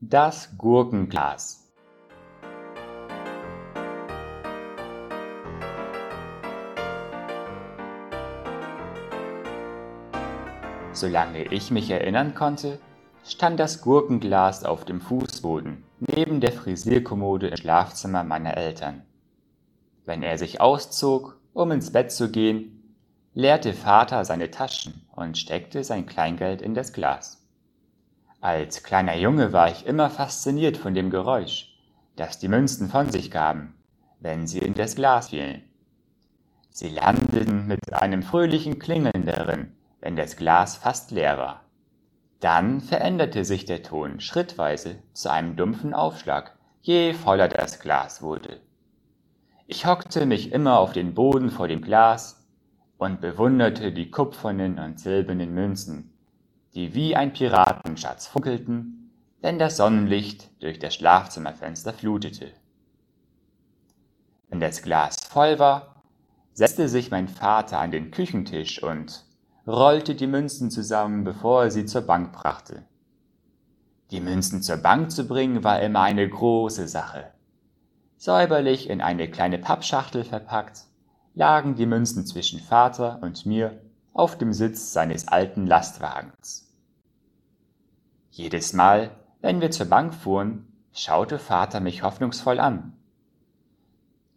Das 0.00 0.56
Gurkenglas 0.56 1.68
Solange 10.92 11.52
ich 11.52 11.72
mich 11.72 11.90
erinnern 11.90 12.36
konnte, 12.36 12.78
stand 13.24 13.58
das 13.58 13.80
Gurkenglas 13.82 14.62
auf 14.62 14.84
dem 14.84 15.00
Fußboden 15.00 15.82
neben 15.98 16.40
der 16.40 16.52
Frisierkommode 16.52 17.48
im 17.48 17.56
Schlafzimmer 17.56 18.22
meiner 18.22 18.56
Eltern. 18.56 19.02
Wenn 20.04 20.22
er 20.22 20.38
sich 20.38 20.60
auszog, 20.60 21.40
um 21.52 21.72
ins 21.72 21.90
Bett 21.90 22.12
zu 22.12 22.30
gehen, 22.30 22.94
leerte 23.34 23.72
Vater 23.72 24.24
seine 24.24 24.52
Taschen 24.52 25.08
und 25.10 25.36
steckte 25.36 25.82
sein 25.82 26.06
Kleingeld 26.06 26.62
in 26.62 26.74
das 26.74 26.92
Glas. 26.92 27.47
Als 28.40 28.84
kleiner 28.84 29.16
Junge 29.16 29.52
war 29.52 29.68
ich 29.68 29.84
immer 29.84 30.10
fasziniert 30.10 30.76
von 30.76 30.94
dem 30.94 31.10
Geräusch, 31.10 31.76
das 32.14 32.38
die 32.38 32.46
Münzen 32.46 32.88
von 32.88 33.10
sich 33.10 33.32
gaben, 33.32 33.74
wenn 34.20 34.46
sie 34.46 34.60
in 34.60 34.74
das 34.74 34.94
Glas 34.94 35.30
fielen. 35.30 35.62
Sie 36.70 36.88
landeten 36.88 37.66
mit 37.66 37.92
einem 37.92 38.22
fröhlichen 38.22 38.78
Klingeln 38.78 39.26
darin, 39.26 39.72
wenn 40.00 40.14
das 40.14 40.36
Glas 40.36 40.76
fast 40.76 41.10
leer 41.10 41.36
war. 41.36 41.64
Dann 42.38 42.80
veränderte 42.80 43.44
sich 43.44 43.64
der 43.64 43.82
Ton 43.82 44.20
schrittweise 44.20 45.02
zu 45.14 45.32
einem 45.32 45.56
dumpfen 45.56 45.92
Aufschlag, 45.92 46.56
je 46.80 47.14
voller 47.14 47.48
das 47.48 47.80
Glas 47.80 48.22
wurde. 48.22 48.60
Ich 49.66 49.84
hockte 49.84 50.26
mich 50.26 50.52
immer 50.52 50.78
auf 50.78 50.92
den 50.92 51.14
Boden 51.14 51.50
vor 51.50 51.66
dem 51.66 51.82
Glas 51.82 52.46
und 52.98 53.20
bewunderte 53.20 53.90
die 53.90 54.12
kupfernen 54.12 54.78
und 54.78 55.00
silbernen 55.00 55.52
Münzen, 55.52 56.12
die 56.74 56.94
wie 56.94 57.16
ein 57.16 57.32
Piratenschatz 57.32 58.26
funkelten, 58.26 59.12
wenn 59.40 59.58
das 59.58 59.76
Sonnenlicht 59.76 60.50
durch 60.60 60.78
das 60.78 60.94
Schlafzimmerfenster 60.94 61.92
flutete. 61.92 62.52
Wenn 64.48 64.60
das 64.60 64.82
Glas 64.82 65.16
voll 65.28 65.58
war, 65.58 66.02
setzte 66.52 66.88
sich 66.88 67.10
mein 67.10 67.28
Vater 67.28 67.78
an 67.78 67.90
den 67.90 68.10
Küchentisch 68.10 68.82
und 68.82 69.24
rollte 69.66 70.14
die 70.14 70.26
Münzen 70.26 70.70
zusammen, 70.70 71.24
bevor 71.24 71.64
er 71.64 71.70
sie 71.70 71.84
zur 71.84 72.02
Bank 72.02 72.32
brachte. 72.32 72.84
Die 74.10 74.20
Münzen 74.20 74.62
zur 74.62 74.78
Bank 74.78 75.10
zu 75.10 75.28
bringen 75.28 75.62
war 75.62 75.80
immer 75.80 76.00
eine 76.00 76.28
große 76.28 76.88
Sache. 76.88 77.32
Säuberlich 78.16 78.88
in 78.88 79.00
eine 79.00 79.30
kleine 79.30 79.58
Pappschachtel 79.58 80.24
verpackt, 80.24 80.86
lagen 81.34 81.76
die 81.76 81.86
Münzen 81.86 82.26
zwischen 82.26 82.58
Vater 82.58 83.20
und 83.22 83.46
mir 83.46 83.80
auf 84.18 84.36
dem 84.36 84.52
Sitz 84.52 84.92
seines 84.92 85.28
alten 85.28 85.66
Lastwagens. 85.66 86.68
Jedes 88.30 88.72
Mal, 88.72 89.10
wenn 89.40 89.60
wir 89.60 89.70
zur 89.70 89.86
Bank 89.86 90.14
fuhren, 90.14 90.66
schaute 90.92 91.38
Vater 91.38 91.80
mich 91.80 92.02
hoffnungsvoll 92.02 92.58
an. 92.58 92.94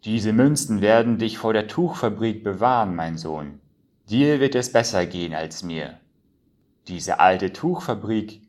Diese 0.03 0.33
Münzen 0.33 0.81
werden 0.81 1.17
dich 1.17 1.37
vor 1.37 1.53
der 1.53 1.67
Tuchfabrik 1.67 2.43
bewahren, 2.43 2.95
mein 2.95 3.17
Sohn, 3.17 3.61
Dir 4.09 4.41
wird 4.41 4.55
es 4.55 4.73
besser 4.73 5.05
gehen 5.05 5.33
als 5.33 5.63
mir. 5.63 5.97
Diese 6.89 7.21
alte 7.21 7.53
Tuchfabrik 7.53 8.41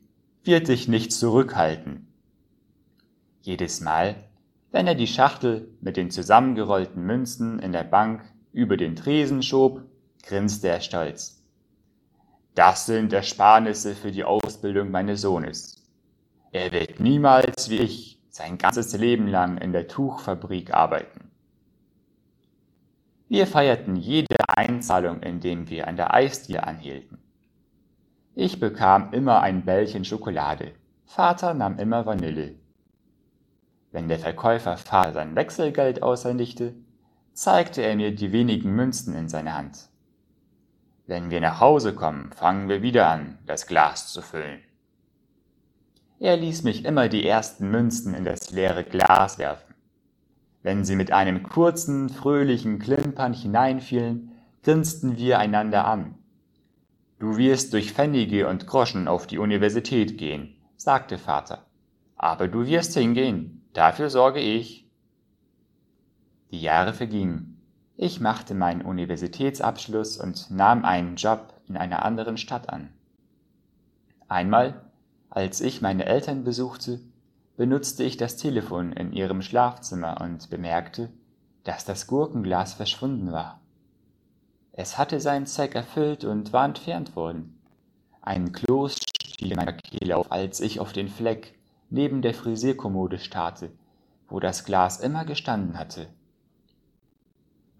wird 0.43 0.67
dich 0.67 0.89
nicht 0.89 1.13
zurückhalten. 1.13 2.07
Jedes 3.41 3.79
Mal, 3.79 4.15
wenn 4.71 4.87
er 4.87 4.95
die 4.95 5.07
Schachtel 5.07 5.69
mit 5.79 5.95
den 5.95 6.11
zusammengerollten 6.11 7.01
Münzen 7.05 7.59
in 7.59 7.71
der 7.71 7.85
Bank 7.85 8.23
über 8.51 8.75
den 8.75 8.97
Tresen 8.97 9.41
schob, 9.41 9.83
grinste 10.23 10.69
er 10.69 10.81
stolz. 10.81 11.43
Das 12.55 12.85
sind 12.85 13.13
Ersparnisse 13.13 13.95
für 13.95 14.11
die 14.11 14.23
Ausbildung 14.23 14.89
meines 14.89 15.21
Sohnes. 15.21 15.83
Er 16.51 16.71
wird 16.71 16.99
niemals 16.99 17.69
wie 17.69 17.79
ich 17.79 18.19
sein 18.29 18.57
ganzes 18.57 18.93
Leben 18.93 19.27
lang 19.27 19.57
in 19.57 19.73
der 19.73 19.87
Tuchfabrik 19.87 20.73
arbeiten. 20.73 21.31
Wir 23.27 23.47
feierten 23.47 23.95
jede 23.95 24.35
Einzahlung, 24.47 25.21
indem 25.21 25.69
wir 25.69 25.87
an 25.87 25.97
der 25.97 26.13
Eisdiele 26.13 26.63
anhielten. 26.63 27.19
Ich 28.35 28.59
bekam 28.59 29.13
immer 29.13 29.41
ein 29.41 29.65
Bällchen 29.65 30.05
Schokolade, 30.05 30.73
Vater 31.05 31.53
nahm 31.53 31.77
immer 31.77 32.05
Vanille. 32.07 32.55
Wenn 33.91 34.07
der 34.07 34.17
Verkäufer 34.17 34.77
Vater 34.77 35.13
sein 35.13 35.35
Wechselgeld 35.35 36.01
aushändigte, 36.01 36.73
zeigte 37.33 37.83
er 37.83 37.95
mir 37.95 38.15
die 38.15 38.31
wenigen 38.31 38.75
Münzen 38.75 39.15
in 39.15 39.29
seine 39.29 39.55
Hand. 39.55 39.89
Wenn 41.05 41.29
wir 41.29 41.41
nach 41.41 41.59
Hause 41.59 41.93
kommen, 41.93 42.31
fangen 42.31 42.69
wir 42.69 42.81
wieder 42.81 43.09
an, 43.09 43.37
das 43.45 43.67
Glas 43.67 44.07
zu 44.07 44.21
füllen. 44.21 44.61
Er 46.19 46.37
ließ 46.37 46.63
mich 46.63 46.85
immer 46.85 47.09
die 47.09 47.27
ersten 47.27 47.69
Münzen 47.69 48.13
in 48.13 48.23
das 48.23 48.51
leere 48.51 48.85
Glas 48.85 49.37
werfen. 49.37 49.75
Wenn 50.61 50.85
sie 50.85 50.95
mit 50.95 51.11
einem 51.11 51.43
kurzen, 51.43 52.07
fröhlichen 52.07 52.79
Klimpern 52.79 53.33
hineinfielen, 53.33 54.31
grinsten 54.63 55.17
wir 55.17 55.39
einander 55.39 55.85
an. 55.85 56.15
Du 57.19 57.35
wirst 57.35 57.73
durch 57.73 57.91
Pfennige 57.91 58.47
und 58.47 58.65
Groschen 58.65 59.09
auf 59.09 59.27
die 59.27 59.39
Universität 59.39 60.17
gehen, 60.17 60.55
sagte 60.77 61.17
Vater. 61.17 61.65
Aber 62.15 62.47
du 62.47 62.65
wirst 62.65 62.93
hingehen, 62.93 63.67
dafür 63.73 64.09
sorge 64.09 64.39
ich. 64.39 64.89
Die 66.51 66.61
Jahre 66.61 66.93
vergingen. 66.93 67.52
Ich 67.95 68.19
machte 68.19 68.55
meinen 68.55 68.81
Universitätsabschluss 68.81 70.17
und 70.17 70.49
nahm 70.49 70.83
einen 70.83 71.15
Job 71.15 71.53
in 71.67 71.77
einer 71.77 72.03
anderen 72.03 72.37
Stadt 72.37 72.69
an. 72.69 72.89
Einmal, 74.27 74.81
als 75.29 75.61
ich 75.61 75.81
meine 75.81 76.05
Eltern 76.05 76.43
besuchte, 76.43 76.99
benutzte 77.55 78.03
ich 78.03 78.17
das 78.17 78.35
Telefon 78.37 78.93
in 78.93 79.13
ihrem 79.13 79.41
Schlafzimmer 79.43 80.21
und 80.21 80.49
bemerkte, 80.49 81.09
dass 81.63 81.85
das 81.85 82.07
Gurkenglas 82.07 82.73
verschwunden 82.73 83.31
war. 83.31 83.61
Es 84.71 84.97
hatte 84.97 85.19
seinen 85.19 85.45
Zweck 85.45 85.75
erfüllt 85.75 86.25
und 86.25 86.51
war 86.51 86.65
entfernt 86.65 87.15
worden. 87.15 87.59
Ein 88.21 88.53
Kloß 88.53 88.95
stieg 88.95 89.51
in 89.51 89.55
meiner 89.55 89.73
Kehle 89.73 90.17
auf, 90.17 90.31
als 90.31 90.61
ich 90.61 90.79
auf 90.79 90.93
den 90.93 91.09
Fleck 91.09 91.59
neben 91.91 92.23
der 92.23 92.33
Frisierkommode 92.33 93.19
starrte, 93.19 93.71
wo 94.29 94.39
das 94.39 94.65
Glas 94.65 94.99
immer 94.99 95.25
gestanden 95.25 95.77
hatte. 95.77 96.07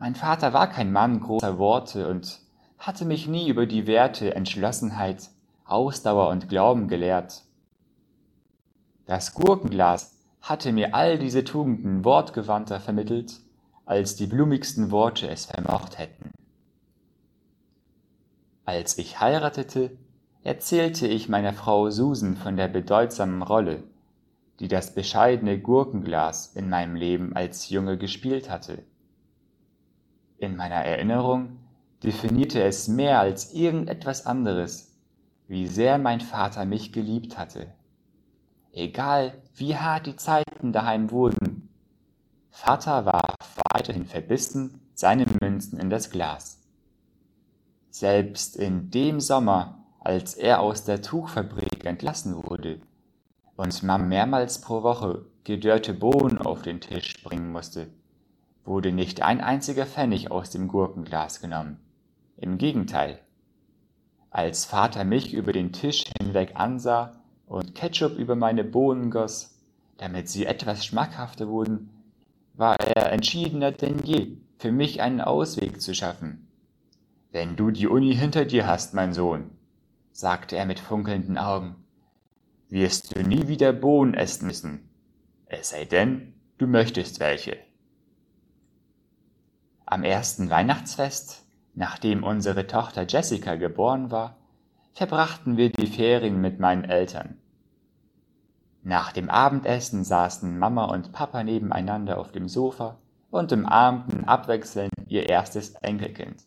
Mein 0.03 0.16
Vater 0.16 0.52
war 0.52 0.68
kein 0.68 0.91
Mann 0.91 1.22
großer 1.22 1.58
Worte 1.58 2.09
und 2.09 2.41
hatte 2.78 3.06
mich 3.06 3.30
nie 3.30 3.47
über 3.47 3.66
die 3.66 3.88
Werte 3.88 4.36
Entschlossenheit, 4.36 5.30
Ausdauer 5.64 6.28
und 6.28 6.50
Glauben 6.50 6.90
gelehrt. 6.90 7.44
Das 9.06 9.34
Gurkenglas 9.34 10.14
hatte 10.41 10.74
mir 10.74 10.94
all 10.94 11.18
diese 11.18 11.46
Tugenden 11.46 12.03
wortgewandter 12.03 12.81
vermittelt, 12.81 13.40
als 13.86 14.18
die 14.18 14.28
blumigsten 14.28 14.91
Worte 14.91 15.30
es 15.30 15.46
vermocht 15.46 15.97
hätten. 15.97 16.31
Als 18.66 18.97
ich 18.97 19.22
heiratete, 19.22 19.97
erzählte 20.44 21.08
ich 21.08 21.30
meiner 21.30 21.53
Frau 21.53 21.90
Susan 21.90 22.35
von 22.35 22.58
der 22.58 22.68
bedeutsamen 22.68 23.41
Rolle, 23.41 23.84
die 24.59 24.68
das 24.68 24.94
bescheidene 24.94 25.59
Gurkenglas 25.59 26.47
in 26.58 26.68
meinem 26.68 26.96
Leben 26.96 27.38
als 27.38 27.70
Junge 27.70 27.97
gespielt 27.97 28.50
hatte. 28.50 28.84
In 30.43 30.55
meiner 30.55 30.83
Erinnerung 30.83 31.57
definierte 32.03 32.61
es 32.61 32.87
mehr 32.87 33.19
als 33.19 33.53
irgendetwas 33.53 34.25
anderes, 34.25 34.97
wie 35.47 35.67
sehr 35.67 35.97
mein 35.97 36.21
Vater 36.21 36.65
mich 36.65 36.91
geliebt 36.91 37.37
hatte 37.37 37.67
egal 38.73 39.41
wie 39.55 39.75
hart 39.77 40.07
die 40.07 40.15
Zeiten 40.15 40.73
daheim 40.73 41.11
wurden. 41.11 41.69
Vater 42.49 43.05
warf 43.05 43.35
weiterhin 43.71 44.05
verbissen 44.05 44.81
seine 44.95 45.25
Münzen 45.41 45.79
in 45.79 45.89
das 45.89 46.09
Glas. 46.09 46.59
Selbst 47.89 48.55
in 48.55 48.89
dem 48.89 49.19
Sommer, 49.19 49.85
als 49.99 50.33
er 50.33 50.59
aus 50.59 50.83
der 50.83 51.01
Tuchfabrik 51.01 51.85
entlassen 51.85 52.35
wurde 52.35 52.81
und 53.55 53.83
Mom 53.83 54.07
mehrmals 54.07 54.61
pro 54.61 54.83
Woche 54.83 55.25
gedörrte 55.43 55.93
Bohnen 55.93 56.39
auf 56.39 56.63
den 56.63 56.81
Tisch 56.81 57.23
bringen 57.23 57.51
musste, 57.51 57.87
wurde 58.65 58.91
nicht 58.91 59.21
ein 59.21 59.41
einziger 59.41 59.85
Pfennig 59.85 60.31
aus 60.31 60.49
dem 60.49 60.67
Gurkenglas 60.67 61.41
genommen. 61.41 61.79
Im 62.37 62.57
Gegenteil. 62.57 63.19
Als 64.29 64.65
Vater 64.65 65.03
mich 65.03 65.33
über 65.33 65.53
den 65.53 65.73
Tisch 65.73 66.05
hinweg 66.19 66.53
ansah, 66.55 67.23
und 67.45 67.75
Ketchup 67.75 68.17
über 68.17 68.35
meine 68.35 68.63
Bohnen 68.63 69.11
goss, 69.11 69.59
damit 69.97 70.29
sie 70.29 70.45
etwas 70.45 70.85
schmackhafter 70.85 71.47
wurden, 71.47 71.89
war 72.55 72.79
er 72.79 73.11
entschiedener 73.11 73.71
denn 73.71 73.99
je, 74.03 74.37
für 74.57 74.71
mich 74.71 75.01
einen 75.01 75.21
Ausweg 75.21 75.81
zu 75.81 75.93
schaffen. 75.93 76.47
Wenn 77.31 77.55
du 77.55 77.71
die 77.71 77.87
Uni 77.87 78.15
hinter 78.15 78.45
dir 78.45 78.65
hast, 78.65 78.93
mein 78.93 79.13
Sohn, 79.13 79.51
sagte 80.11 80.55
er 80.55 80.65
mit 80.65 80.79
funkelnden 80.79 81.37
Augen, 81.37 81.75
wirst 82.69 83.15
du 83.15 83.21
nie 83.21 83.47
wieder 83.47 83.73
Bohnen 83.73 84.13
essen 84.13 84.47
müssen, 84.47 84.89
es 85.45 85.69
sei 85.69 85.85
denn, 85.85 86.33
du 86.57 86.65
möchtest 86.65 87.19
welche. 87.19 87.57
Am 89.93 90.03
ersten 90.03 90.49
Weihnachtsfest, 90.49 91.43
nachdem 91.75 92.23
unsere 92.23 92.66
Tochter 92.66 93.05
Jessica 93.07 93.53
geboren 93.57 94.09
war, 94.09 94.37
verbrachten 94.93 95.55
wir 95.55 95.72
die 95.72 95.85
Ferien 95.85 96.41
mit 96.41 96.59
meinen 96.59 96.84
Eltern. 96.84 97.37
Nach 98.81 99.11
dem 99.11 99.29
Abendessen 99.29 100.03
saßen 100.03 100.57
Mama 100.57 100.85
und 100.85 101.11
Papa 101.11 101.43
nebeneinander 101.43 102.17
auf 102.17 102.31
dem 102.31 102.49
Sofa 102.49 102.97
und 103.29 103.51
umarmten 103.51 104.23
abwechselnd 104.23 104.91
ihr 105.09 105.29
erstes 105.29 105.75
Enkelkind. 105.75 106.41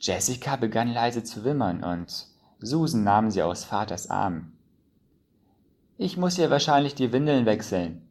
Jessica 0.00 0.56
begann 0.56 0.88
leise 0.88 1.22
zu 1.22 1.44
wimmern 1.44 1.84
und 1.84 2.28
Susan 2.60 3.04
nahm 3.04 3.30
sie 3.30 3.42
aus 3.42 3.64
Vaters 3.64 4.08
Arm. 4.08 4.54
Ich 5.98 6.16
muss 6.16 6.38
ihr 6.38 6.48
wahrscheinlich 6.48 6.94
die 6.94 7.12
Windeln 7.12 7.44
wechseln, 7.44 8.07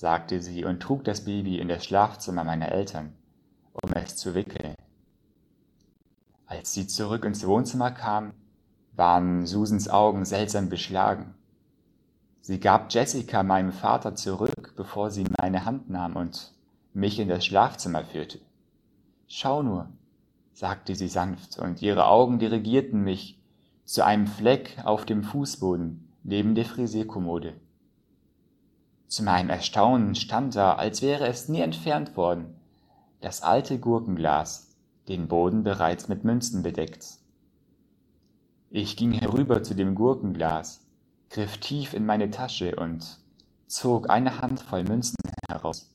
sagte 0.00 0.40
sie 0.40 0.64
und 0.64 0.80
trug 0.80 1.04
das 1.04 1.26
Baby 1.26 1.58
in 1.58 1.68
das 1.68 1.84
Schlafzimmer 1.84 2.42
meiner 2.42 2.72
Eltern, 2.72 3.12
um 3.74 3.92
es 3.92 4.16
zu 4.16 4.34
wickeln. 4.34 4.74
Als 6.46 6.72
sie 6.72 6.86
zurück 6.86 7.26
ins 7.26 7.46
Wohnzimmer 7.46 7.90
kam, 7.90 8.32
waren 8.96 9.44
Susans 9.44 9.90
Augen 9.90 10.24
seltsam 10.24 10.70
beschlagen. 10.70 11.34
Sie 12.40 12.58
gab 12.58 12.90
Jessica 12.90 13.42
meinem 13.42 13.72
Vater 13.72 14.14
zurück, 14.14 14.72
bevor 14.74 15.10
sie 15.10 15.26
meine 15.38 15.66
Hand 15.66 15.90
nahm 15.90 16.16
und 16.16 16.54
mich 16.94 17.18
in 17.18 17.28
das 17.28 17.44
Schlafzimmer 17.44 18.02
führte. 18.02 18.40
Schau 19.28 19.62
nur, 19.62 19.90
sagte 20.54 20.94
sie 20.94 21.08
sanft, 21.08 21.58
und 21.58 21.82
ihre 21.82 22.06
Augen 22.06 22.38
dirigierten 22.38 23.02
mich 23.02 23.38
zu 23.84 24.02
einem 24.02 24.28
Fleck 24.28 24.78
auf 24.82 25.04
dem 25.04 25.22
Fußboden 25.22 26.08
neben 26.22 26.54
der 26.54 26.64
Frisierkommode. 26.64 27.52
Zu 29.10 29.24
meinem 29.24 29.50
Erstaunen 29.50 30.14
stand 30.14 30.54
da, 30.54 30.74
als 30.74 31.02
wäre 31.02 31.26
es 31.26 31.48
nie 31.48 31.62
entfernt 31.62 32.16
worden, 32.16 32.54
das 33.20 33.42
alte 33.42 33.80
Gurkenglas, 33.80 34.76
den 35.08 35.26
Boden 35.26 35.64
bereits 35.64 36.06
mit 36.06 36.22
Münzen 36.22 36.62
bedeckt. 36.62 37.04
Ich 38.70 38.96
ging 38.96 39.10
herüber 39.10 39.64
zu 39.64 39.74
dem 39.74 39.96
Gurkenglas, 39.96 40.86
griff 41.28 41.58
tief 41.58 41.92
in 41.92 42.06
meine 42.06 42.30
Tasche 42.30 42.76
und 42.76 43.18
zog 43.66 44.08
eine 44.08 44.40
Handvoll 44.40 44.84
Münzen 44.84 45.16
heraus. 45.48 45.92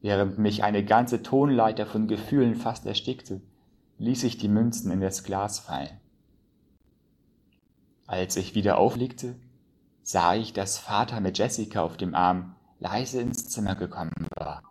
Während 0.00 0.38
mich 0.38 0.64
eine 0.64 0.86
ganze 0.86 1.22
Tonleiter 1.22 1.84
von 1.84 2.08
Gefühlen 2.08 2.54
fast 2.54 2.86
erstickte, 2.86 3.42
ließ 3.98 4.24
ich 4.24 4.38
die 4.38 4.48
Münzen 4.48 4.90
in 4.90 5.02
das 5.02 5.22
Glas 5.22 5.58
fallen. 5.58 6.00
Als 8.06 8.36
ich 8.36 8.54
wieder 8.54 8.78
auflegte, 8.78 9.36
sah 10.06 10.36
ich, 10.36 10.52
dass 10.52 10.78
Vater 10.78 11.20
mit 11.20 11.36
Jessica 11.36 11.82
auf 11.82 11.96
dem 11.96 12.14
Arm 12.14 12.54
leise 12.78 13.20
ins 13.20 13.48
Zimmer 13.48 13.74
gekommen 13.74 14.28
war. 14.36 14.62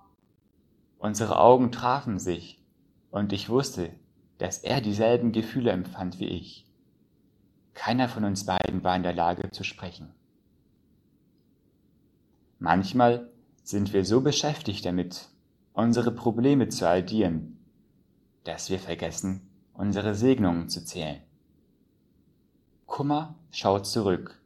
Unsere 0.97 1.39
Augen 1.39 1.73
trafen 1.73 2.19
sich, 2.19 2.63
und 3.11 3.33
ich 3.33 3.49
wusste, 3.49 3.91
dass 4.37 4.59
er 4.59 4.79
dieselben 4.79 5.33
Gefühle 5.33 5.71
empfand 5.71 6.19
wie 6.21 6.29
ich. 6.29 6.65
Keiner 7.73 8.07
von 8.07 8.23
uns 8.23 8.45
beiden 8.45 8.85
war 8.85 8.95
in 8.95 9.03
der 9.03 9.13
Lage 9.13 9.51
zu 9.51 9.65
sprechen. 9.65 10.13
Manchmal 12.57 13.29
sind 13.61 13.91
wir 13.91 14.05
so 14.05 14.21
beschäftigt 14.21 14.85
damit, 14.85 15.27
unsere 15.73 16.13
Probleme 16.13 16.69
zu 16.69 16.87
addieren, 16.87 17.59
dass 18.45 18.69
wir 18.69 18.79
vergessen, 18.79 19.49
unsere 19.73 20.15
Segnungen 20.15 20.69
zu 20.69 20.85
zählen. 20.85 21.21
Kummer 22.85 23.35
schaut 23.51 23.85
zurück, 23.85 24.39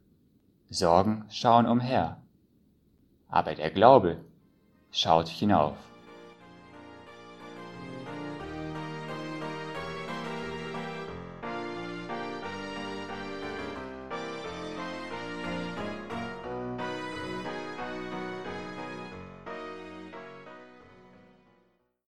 Sorgen 0.72 1.24
schauen 1.30 1.66
umher, 1.66 2.22
aber 3.28 3.56
der 3.56 3.72
Glaube 3.72 4.24
schaut 4.92 5.26
hinauf. 5.26 5.76